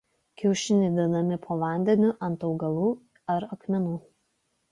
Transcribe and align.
Kiaušiniai 0.41 0.93
dedami 0.99 1.37
po 1.43 1.57
vandeniu 1.65 2.09
ant 2.29 2.47
augalų 2.49 2.89
ar 3.37 3.49
akmenų. 3.57 3.95